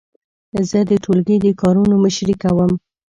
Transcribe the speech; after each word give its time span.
زه 0.69 0.79
د 0.89 0.91
ټولګي 1.03 1.37
د 1.41 1.47
کارونو 1.61 1.95
مشري 2.03 2.35
کوم. 2.43 2.71